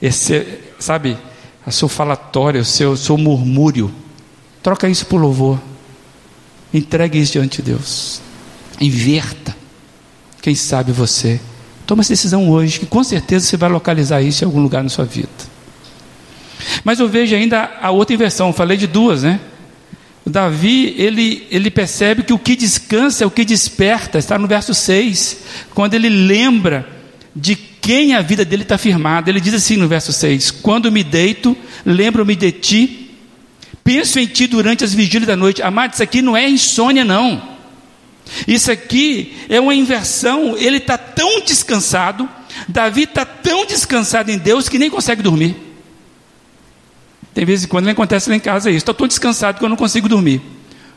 [0.00, 1.16] esse, sabe,
[1.64, 3.92] a seu falatório, o seu, seu murmúrio.
[4.62, 5.60] Troca isso por louvor.
[6.72, 8.20] Entregue isso diante de Deus.
[8.80, 9.57] Inverta.
[10.40, 11.40] Quem sabe você.
[11.86, 14.88] Toma essa decisão hoje, que com certeza você vai localizar isso em algum lugar na
[14.88, 15.28] sua vida.
[16.84, 19.40] Mas eu vejo ainda a outra inversão, falei de duas, né?
[20.26, 24.74] Davi, ele, ele percebe que o que descansa é o que desperta, está no verso
[24.74, 25.38] 6,
[25.74, 26.86] quando ele lembra
[27.34, 29.30] de quem a vida dele está firmada.
[29.30, 33.10] Ele diz assim no verso 6: Quando me deito, lembro-me de ti,
[33.82, 35.62] penso em ti durante as vigílias da noite.
[35.62, 37.47] Amado, isso aqui não é insônia, não.
[38.46, 40.56] Isso aqui é uma inversão.
[40.56, 42.28] Ele está tão descansado,
[42.68, 45.56] Davi está tão descansado em Deus que nem consegue dormir.
[47.34, 48.78] Tem vezes quando não acontece lá em casa isso.
[48.78, 50.42] Estou tão descansado que eu não consigo dormir.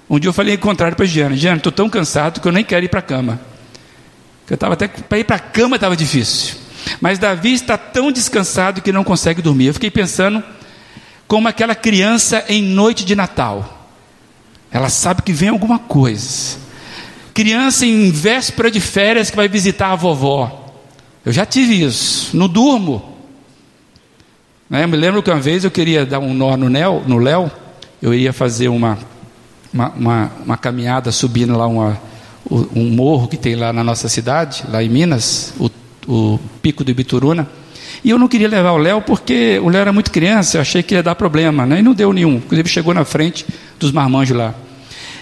[0.10, 2.52] Um dia eu falei o contrário para a Giana: Giana, estou tão cansado que eu
[2.52, 3.40] nem quero ir para a cama.
[4.50, 6.56] Eu estava até para ir para a cama estava difícil.
[7.00, 9.68] Mas Davi está tão descansado que não consegue dormir.
[9.68, 10.44] Eu fiquei pensando
[11.28, 13.88] como aquela criança em noite de Natal.
[14.70, 16.58] Ela sabe que vem alguma coisa.
[17.34, 20.70] Criança em véspera de férias que vai visitar a vovó.
[21.26, 22.36] Eu já tive isso.
[22.36, 23.18] Não durmo.
[24.70, 24.84] Né?
[24.84, 27.52] Eu me lembro que uma vez eu queria dar um nó no Léo, no Léo
[28.02, 28.98] eu ia fazer uma,
[29.74, 32.02] uma, uma, uma caminhada subindo lá uma,
[32.50, 35.70] um morro que tem lá na nossa cidade, lá em Minas, o,
[36.08, 37.48] o Pico do Ibituruna.
[38.04, 40.82] E eu não queria levar o Léo porque o Léo era muito criança, eu achei
[40.82, 41.80] que ia dar problema, né?
[41.80, 42.36] e não deu nenhum.
[42.36, 43.46] Inclusive chegou na frente
[43.80, 44.56] dos marmanjos lá.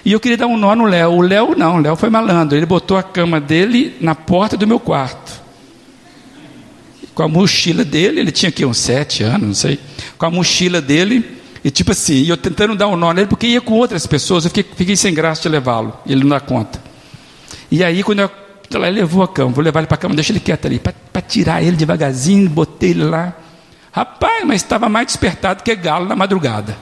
[0.03, 1.11] E eu queria dar um nó no Léo.
[1.11, 2.57] O Léo não, o Léo foi malandro.
[2.57, 5.49] Ele botou a cama dele na porta do meu quarto
[7.19, 9.77] com a mochila dele, ele tinha aqui uns sete anos, não sei,
[10.17, 13.59] com a mochila dele, e tipo assim, eu tentando dar um nó nele, porque ia
[13.59, 16.81] com outras pessoas, eu fiquei, fiquei sem graça de levá-lo, ele não dá conta.
[17.69, 18.31] E aí, quando eu,
[18.73, 21.21] ela levou a cama, vou levar ele para a cama, deixa ele quieto ali, para
[21.21, 23.33] tirar ele devagarzinho, botei ele lá.
[23.91, 26.77] Rapaz, mas estava mais despertado que galo na madrugada.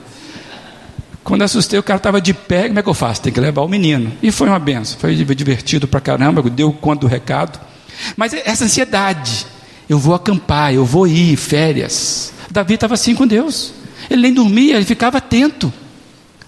[1.28, 3.20] Quando assustei, o cara estava de pé, como é que eu faço?
[3.20, 4.10] Tem que levar o menino.
[4.22, 7.60] E foi uma benção, foi divertido para caramba, deu conta do recado.
[8.16, 9.46] Mas essa ansiedade,
[9.90, 12.32] eu vou acampar, eu vou ir, férias.
[12.50, 13.74] Davi estava assim com Deus.
[14.08, 15.70] Ele nem dormia, ele ficava atento.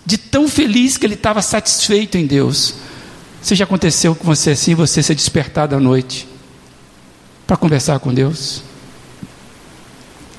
[0.06, 2.76] De tão feliz que ele estava satisfeito em Deus.
[3.42, 6.26] Se já aconteceu com você assim, você ser despertado à noite
[7.46, 8.62] para conversar com Deus?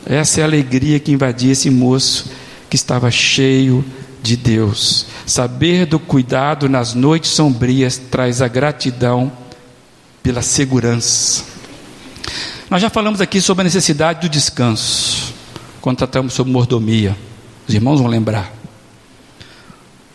[0.04, 2.32] Essa é a alegria que invadia esse moço
[2.72, 3.86] que estava cheio
[4.22, 5.06] de Deus.
[5.26, 9.32] Saber do cuidado nas noites sombrias traz a gratidão
[10.22, 11.44] pela segurança.
[12.70, 15.34] Nós já falamos aqui sobre a necessidade do descanso,
[15.82, 17.18] quando tratamos sobre mordomia.
[17.68, 18.54] Os irmãos vão lembrar.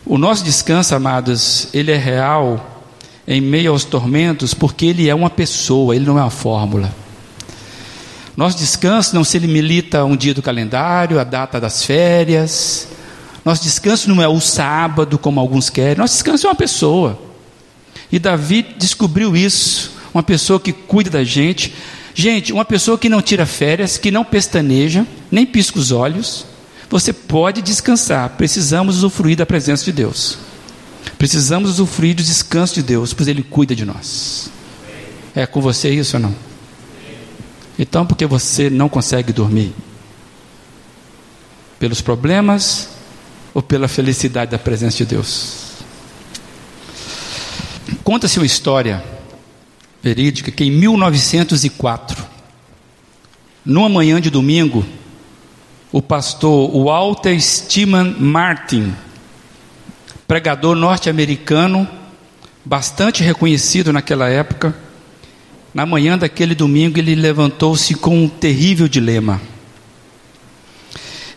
[0.05, 2.81] O nosso descanso, amados, ele é real
[3.27, 6.93] em meio aos tormentos, porque ele é uma pessoa, ele não é uma fórmula.
[8.37, 12.87] Nosso descanso não se limita a um dia do calendário, a data das férias.
[13.47, 15.95] Nosso descanso não é o sábado, como alguns querem.
[15.95, 17.17] Nosso descanso é uma pessoa.
[18.11, 19.93] E Davi descobriu isso.
[20.13, 21.73] Uma pessoa que cuida da gente,
[22.13, 26.45] Gente, uma pessoa que não tira férias, que não pestaneja, nem pisca os olhos,
[26.89, 28.31] você pode descansar.
[28.31, 30.37] Precisamos usufruir da presença de Deus.
[31.17, 34.49] Precisamos usufruir do descanso de Deus, pois Ele cuida de nós.
[35.33, 36.35] É com você isso ou não?
[37.79, 39.73] Então, por que você não consegue dormir?
[41.79, 42.96] Pelos problemas
[43.53, 45.67] ou pela felicidade da presença de Deus?
[48.03, 49.03] Conta-se uma história
[50.01, 52.25] verídica que em 1904,
[53.65, 54.85] numa manhã de domingo,
[55.91, 58.93] o pastor Walter Steeman Martin,
[60.27, 61.87] pregador norte-americano,
[62.63, 64.75] bastante reconhecido naquela época,
[65.73, 69.41] na manhã daquele domingo ele levantou-se com um terrível dilema.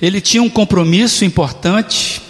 [0.01, 2.23] Ele tinha um compromisso importante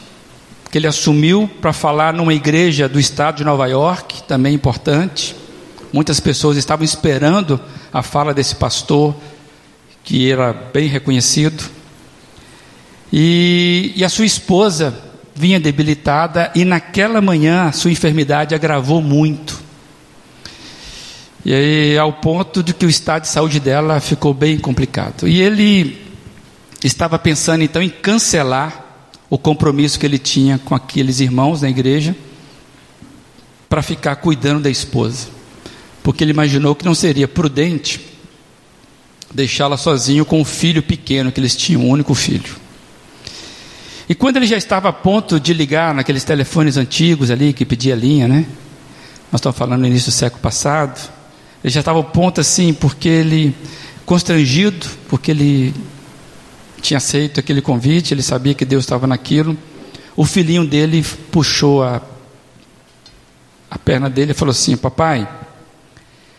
[0.70, 5.36] que ele assumiu para falar numa igreja do estado de Nova York, também importante.
[5.92, 7.60] Muitas pessoas estavam esperando
[7.92, 9.14] a fala desse pastor,
[10.04, 11.64] que era bem reconhecido.
[13.12, 14.96] E, e a sua esposa
[15.34, 19.60] vinha debilitada, e naquela manhã a sua enfermidade agravou muito.
[21.44, 25.26] E aí, ao ponto de que o estado de saúde dela ficou bem complicado.
[25.26, 26.09] E ele
[26.82, 28.84] estava pensando então em cancelar
[29.28, 32.16] o compromisso que ele tinha com aqueles irmãos na igreja
[33.68, 35.28] para ficar cuidando da esposa,
[36.02, 38.10] porque ele imaginou que não seria prudente
[39.32, 42.56] deixá-la sozinho com o filho pequeno que eles tinham, um único filho.
[44.08, 47.94] E quando ele já estava a ponto de ligar naqueles telefones antigos ali que pedia
[47.94, 48.44] linha, né?
[49.30, 51.00] Nós estamos falando no início do século passado.
[51.62, 53.54] Ele já estava a ponto assim, porque ele
[54.04, 55.72] constrangido, porque ele
[56.80, 59.56] tinha aceito aquele convite, ele sabia que Deus estava naquilo.
[60.16, 62.02] O filhinho dele puxou a,
[63.70, 65.28] a perna dele e falou assim: Papai,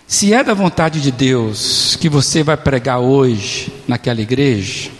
[0.07, 4.91] se é da vontade de Deus que você vai pregar hoje naquela igreja,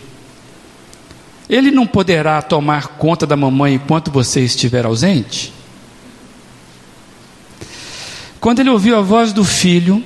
[1.50, 5.54] ele não poderá tomar conta da mamãe enquanto você estiver ausente?
[8.40, 10.02] Quando ele ouviu a voz do filho,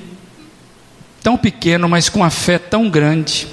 [1.22, 3.46] tão pequeno, mas com a fé tão grande,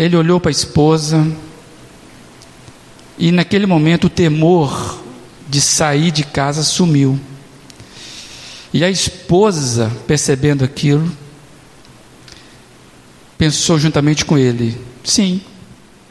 [0.00, 1.30] ele olhou para a esposa
[3.18, 4.98] e naquele momento o temor
[5.46, 7.20] de sair de casa sumiu.
[8.72, 11.12] E a esposa, percebendo aquilo,
[13.36, 15.42] pensou juntamente com ele: sim,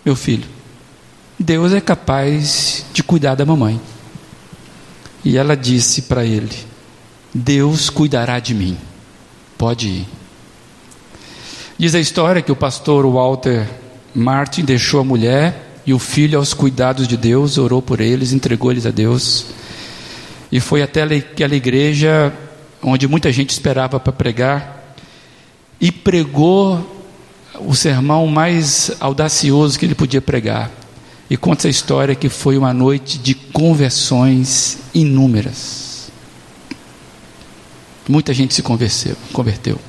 [0.06, 0.48] meu filho,
[1.40, 3.82] Deus é capaz de cuidar da mamãe.
[5.26, 6.56] E ela disse para ele:
[7.34, 8.78] Deus cuidará de mim,
[9.58, 10.08] pode ir.
[11.76, 13.79] Diz a história que o pastor Walter
[14.14, 18.86] Martin deixou a mulher e o filho aos cuidados de Deus, orou por eles, entregou-eles
[18.86, 19.48] a Deus.
[20.52, 22.34] E foi até aquela igreja
[22.82, 24.96] onde muita gente esperava para pregar
[25.80, 26.98] e pregou
[27.60, 30.72] o sermão mais audacioso que ele podia pregar.
[31.30, 36.12] E conta essa história que foi uma noite de conversões inúmeras.
[38.08, 39.16] Muita gente se converteu.
[39.32, 39.80] converteu.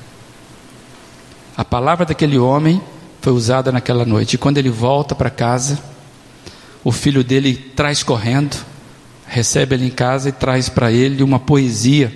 [1.57, 2.81] A palavra daquele homem
[3.21, 4.33] foi usada naquela noite.
[4.33, 5.79] E quando ele volta para casa,
[6.83, 8.57] o filho dele traz correndo,
[9.27, 12.11] recebe ele em casa e traz para ele uma poesia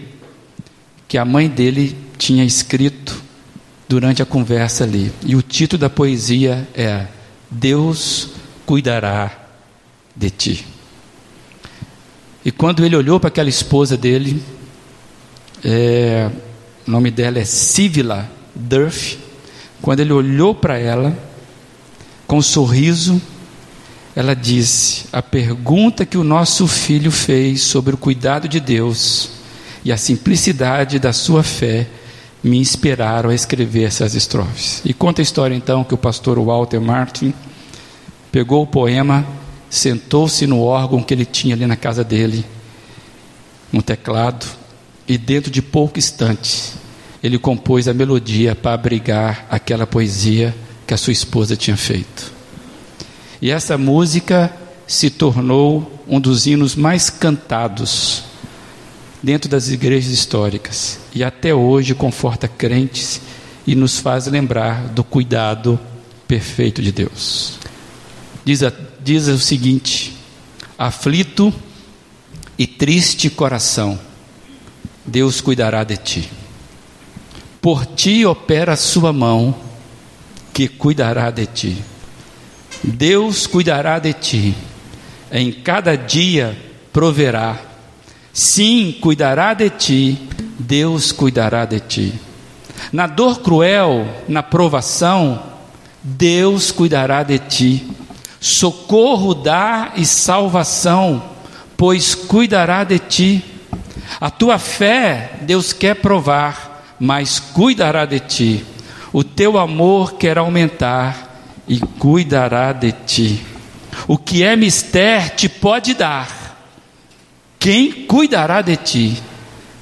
[1.08, 3.24] que a mãe dele tinha escrito
[3.88, 5.12] durante a conversa ali.
[5.24, 7.06] E o título da poesia é
[7.50, 8.30] Deus
[8.66, 9.32] cuidará
[10.16, 10.66] de ti.
[12.44, 14.42] E quando ele olhou para aquela esposa dele,
[15.64, 16.30] é,
[16.88, 19.18] o nome dela é Sivila Durf,
[19.86, 21.16] quando ele olhou para ela,
[22.26, 23.22] com um sorriso,
[24.16, 29.30] ela disse: A pergunta que o nosso filho fez sobre o cuidado de Deus
[29.84, 31.86] e a simplicidade da sua fé
[32.44, 34.82] me inspiraram a escrever essas estrofes.
[34.84, 37.32] E conta a história então que o pastor Walter Martin
[38.32, 39.24] pegou o poema,
[39.70, 42.44] sentou-se no órgão que ele tinha ali na casa dele,
[43.72, 44.48] no teclado,
[45.08, 46.74] e dentro de pouco instante
[47.26, 50.56] ele compôs a melodia para abrigar aquela poesia
[50.86, 52.32] que a sua esposa tinha feito.
[53.42, 54.56] E essa música
[54.86, 58.26] se tornou um dos hinos mais cantados
[59.24, 63.20] dentro das igrejas históricas e até hoje conforta crentes
[63.66, 65.80] e nos faz lembrar do cuidado
[66.28, 67.58] perfeito de Deus.
[68.46, 68.72] Diz, a,
[69.04, 70.16] diz o seguinte:
[70.78, 71.52] aflito
[72.56, 74.00] e triste coração,
[75.04, 76.45] Deus cuidará de ti.
[77.66, 79.56] Por ti opera a sua mão,
[80.54, 81.84] que cuidará de ti.
[82.84, 84.56] Deus cuidará de ti,
[85.32, 86.56] em cada dia
[86.94, 87.58] proverá.
[88.32, 92.14] Sim, cuidará de ti, Deus cuidará de ti.
[92.94, 95.42] Na dor cruel, na provação,
[96.04, 97.88] Deus cuidará de ti.
[98.40, 101.32] Socorro dá e salvação,
[101.76, 103.44] pois cuidará de ti.
[104.22, 106.65] A tua fé, Deus quer provar
[107.00, 108.66] mas cuidará de ti.
[109.12, 113.46] O teu amor quer aumentar e cuidará de ti.
[114.08, 116.46] O que é mister te pode dar.
[117.58, 119.18] Quem cuidará de ti?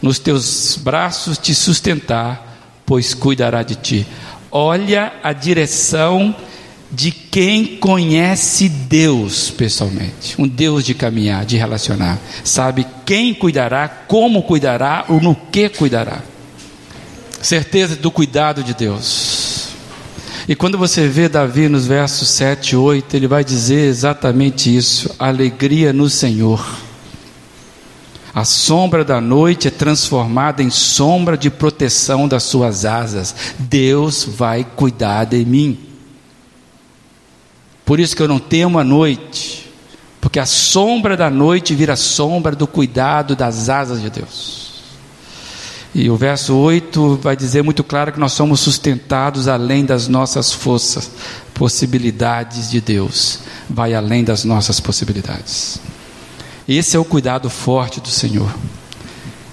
[0.02, 4.08] Nos teus braços te sustentar, pois cuidará de ti.
[4.52, 6.36] Olha a direção
[6.92, 14.44] de quem conhece Deus pessoalmente, um Deus de caminhar, de relacionar, sabe quem cuidará, como
[14.44, 16.22] cuidará ou no que cuidará
[17.44, 19.70] certeza do cuidado de Deus.
[20.48, 25.16] E quando você vê Davi nos versos 7 e 8, ele vai dizer exatamente isso:
[25.18, 26.64] alegria no Senhor.
[28.34, 33.36] A sombra da noite é transformada em sombra de proteção das suas asas.
[33.60, 35.78] Deus vai cuidar de mim.
[37.86, 39.72] Por isso que eu não temo a noite,
[40.20, 44.63] porque a sombra da noite vira sombra do cuidado das asas de Deus.
[45.96, 50.52] E o verso 8 vai dizer muito claro que nós somos sustentados além das nossas
[50.52, 51.12] forças,
[51.54, 53.40] possibilidades de Deus,
[53.70, 55.80] vai além das nossas possibilidades.
[56.68, 58.50] Esse é o cuidado forte do Senhor.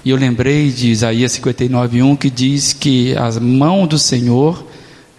[0.03, 4.65] E eu lembrei de Isaías 59:1 que diz que a mão do Senhor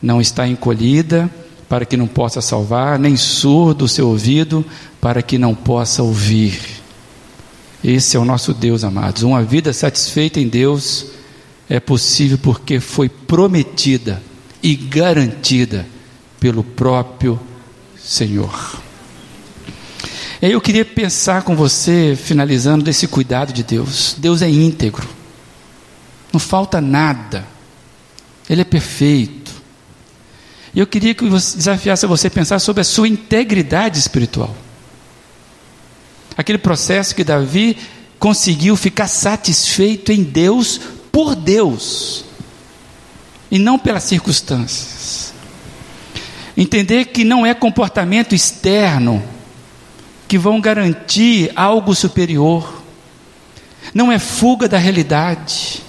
[0.02, 1.30] não está encolhida
[1.68, 4.64] para que não possa salvar, nem surdo o seu ouvido
[5.00, 6.81] para que não possa ouvir.
[7.84, 9.22] Esse é o nosso Deus, amados.
[9.22, 11.06] Uma vida satisfeita em Deus
[11.68, 14.22] é possível porque foi prometida
[14.62, 15.86] e garantida
[16.38, 17.40] pelo próprio
[17.98, 18.80] Senhor.
[20.40, 24.16] E aí eu queria pensar com você, finalizando, desse cuidado de Deus.
[24.18, 25.08] Deus é íntegro,
[26.32, 27.46] não falta nada,
[28.48, 29.50] Ele é perfeito.
[30.74, 34.54] E eu queria que desafiasse você a pensar sobre a sua integridade espiritual.
[36.42, 37.76] Aquele processo que Davi
[38.18, 40.80] conseguiu ficar satisfeito em Deus
[41.12, 42.24] por Deus
[43.48, 45.32] e não pelas circunstâncias.
[46.56, 49.22] Entender que não é comportamento externo
[50.26, 52.82] que vão garantir algo superior,
[53.94, 55.80] não é fuga da realidade,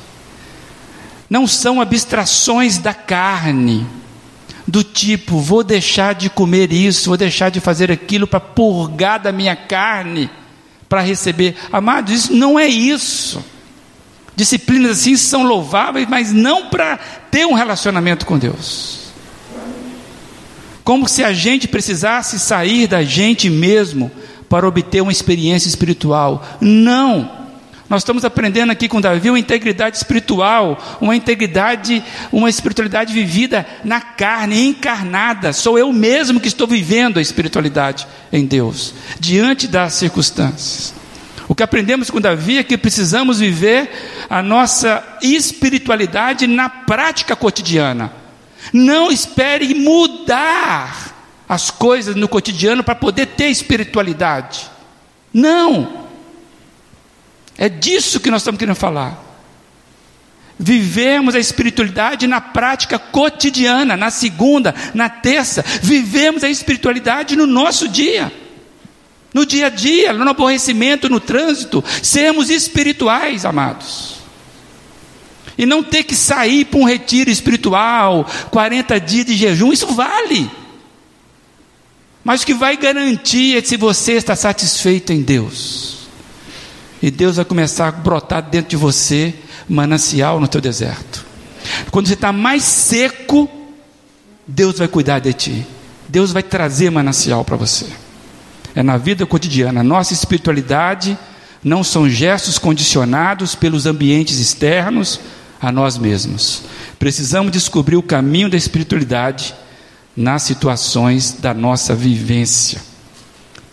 [1.27, 3.87] não são abstrações da carne,
[4.67, 9.31] do tipo, vou deixar de comer isso, vou deixar de fazer aquilo para purgar da
[9.31, 10.29] minha carne,
[10.93, 11.55] para receber.
[11.71, 13.43] Amados, isso não é isso.
[14.35, 16.99] Disciplinas assim são louváveis, mas não para
[17.31, 19.07] ter um relacionamento com Deus.
[20.83, 24.11] Como se a gente precisasse sair da gente mesmo
[24.47, 26.45] para obter uma experiência espiritual.
[26.61, 27.42] Não.
[27.89, 33.99] Nós estamos aprendendo aqui com Davi uma integridade espiritual, uma integridade, uma espiritualidade vivida na
[33.99, 35.51] carne, encarnada.
[35.51, 40.93] Sou eu mesmo que estou vivendo a espiritualidade em Deus, diante das circunstâncias.
[41.47, 43.91] O que aprendemos com Davi é que precisamos viver
[44.29, 48.11] a nossa espiritualidade na prática cotidiana.
[48.71, 51.13] Não espere mudar
[51.47, 54.71] as coisas no cotidiano para poder ter espiritualidade.
[55.33, 56.02] Não.
[57.57, 59.31] É disso que nós estamos querendo falar.
[60.57, 65.63] Vivemos a espiritualidade na prática cotidiana, na segunda, na terça.
[65.81, 68.31] Vivemos a espiritualidade no nosso dia,
[69.33, 71.83] no dia a dia, no aborrecimento, no trânsito.
[72.01, 74.15] Sermos espirituais, amados.
[75.57, 80.49] E não ter que sair para um retiro espiritual, 40 dias de jejum, isso vale.
[82.23, 86.02] Mas o que vai garantir é se você está satisfeito em Deus.
[87.03, 89.35] E Deus vai começar a brotar dentro de você
[89.67, 91.25] manancial no teu deserto.
[91.91, 93.49] Quando você está mais seco,
[94.47, 95.67] Deus vai cuidar de ti.
[96.07, 97.87] Deus vai trazer manancial para você.
[98.73, 99.83] É na vida cotidiana.
[99.83, 101.17] Nossa espiritualidade
[101.61, 105.19] não são gestos condicionados pelos ambientes externos
[105.61, 106.61] a nós mesmos.
[106.97, 109.53] Precisamos descobrir o caminho da espiritualidade
[110.15, 112.92] nas situações da nossa vivência.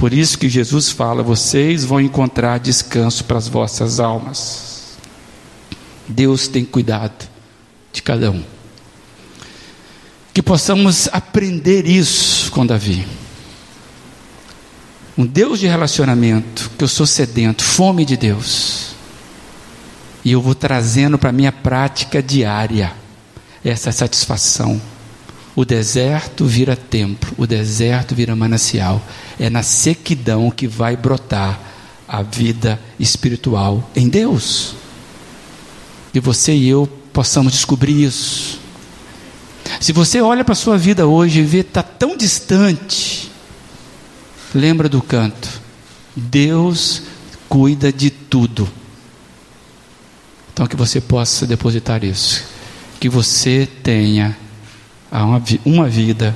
[0.01, 4.97] Por isso que Jesus fala: vocês vão encontrar descanso para as vossas almas.
[6.09, 7.29] Deus tem cuidado
[7.93, 8.43] de cada um.
[10.33, 13.07] Que possamos aprender isso com Davi.
[15.19, 18.93] Um Deus de relacionamento, que eu sou sedento, fome de Deus.
[20.25, 22.95] E eu vou trazendo para a minha prática diária
[23.63, 24.81] essa satisfação
[25.55, 29.03] o deserto vira templo, o deserto vira manancial.
[29.39, 31.59] É na sequidão que vai brotar
[32.07, 34.75] a vida espiritual em Deus.
[36.15, 38.59] E você e eu possamos descobrir isso.
[39.81, 43.31] Se você olha para a sua vida hoje e vê está tão distante,
[44.55, 45.61] lembra do canto.
[46.15, 47.03] Deus
[47.49, 48.69] cuida de tudo.
[50.53, 52.45] Então que você possa depositar isso.
[52.99, 54.37] Que você tenha
[55.11, 56.35] a uma, uma vida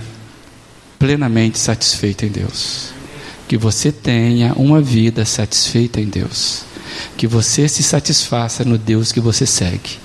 [0.99, 2.93] plenamente satisfeita em Deus.
[3.47, 6.65] Que você tenha uma vida satisfeita em Deus.
[7.17, 9.99] Que você se satisfaça no Deus que você segue.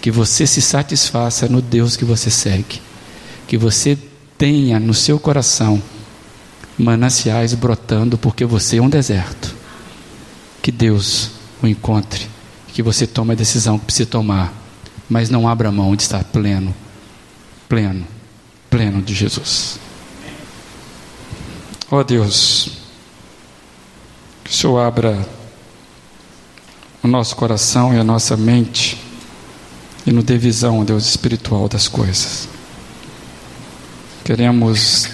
[0.00, 2.80] Que você se satisfaça no Deus que você segue.
[3.48, 3.98] Que você
[4.38, 5.82] tenha no seu coração
[6.78, 9.54] mananciais brotando porque você é um deserto.
[10.62, 11.30] Que Deus
[11.62, 12.26] o encontre.
[12.68, 14.52] Que você tome a decisão que precisa tomar.
[15.08, 16.74] Mas não abra mão de estar pleno
[17.68, 18.06] pleno,
[18.70, 19.78] pleno de Jesus.
[21.90, 22.70] Ó oh Deus,
[24.44, 25.26] que o Senhor abra
[27.02, 29.00] o nosso coração e a nossa mente
[30.06, 32.48] e nos dê visão, Deus, espiritual das coisas.
[34.24, 35.08] Queremos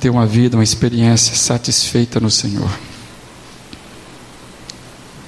[0.00, 2.70] ter uma vida, uma experiência satisfeita no Senhor.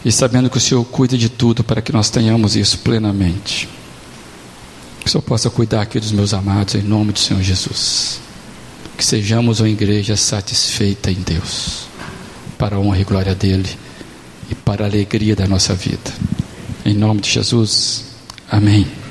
[0.04, 3.68] e sabendo que o Senhor cuida de tudo para que nós tenhamos isso plenamente.
[5.04, 8.20] Que Senhor possa cuidar aqui dos meus amados, em nome do Senhor Jesus.
[8.96, 11.86] Que sejamos uma igreja satisfeita em Deus,
[12.56, 13.68] para a honra e glória dEle
[14.50, 16.12] e para a alegria da nossa vida.
[16.84, 18.04] Em nome de Jesus,
[18.50, 19.01] amém.